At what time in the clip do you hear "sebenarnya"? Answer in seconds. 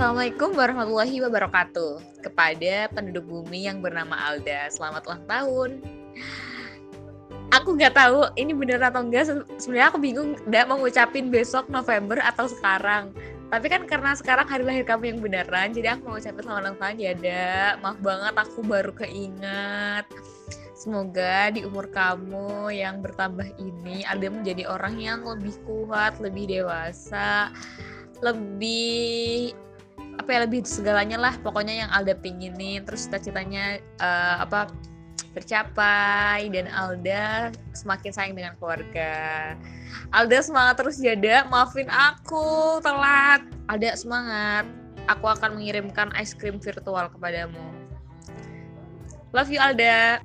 9.60-9.92